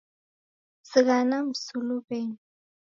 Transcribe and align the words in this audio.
Zighana 0.89 1.43
msuluwenyi 1.45 2.39